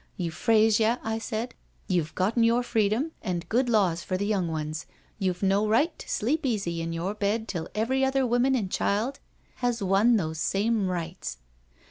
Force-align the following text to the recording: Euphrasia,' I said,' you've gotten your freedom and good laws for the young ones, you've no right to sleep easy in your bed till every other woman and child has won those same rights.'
Euphrasia,' 0.17 0.99
I 1.03 1.19
said,' 1.19 1.53
you've 1.95 2.15
gotten 2.15 2.43
your 2.43 2.63
freedom 2.63 3.11
and 3.21 3.47
good 3.49 3.69
laws 3.69 4.01
for 4.01 4.17
the 4.17 4.25
young 4.25 4.47
ones, 4.47 4.87
you've 5.19 5.43
no 5.43 5.67
right 5.67 5.95
to 5.99 6.09
sleep 6.09 6.43
easy 6.43 6.81
in 6.81 6.91
your 6.91 7.13
bed 7.13 7.47
till 7.47 7.69
every 7.75 8.03
other 8.03 8.25
woman 8.25 8.55
and 8.55 8.71
child 8.71 9.19
has 9.57 9.83
won 9.83 10.15
those 10.15 10.39
same 10.39 10.87
rights.' 10.87 11.37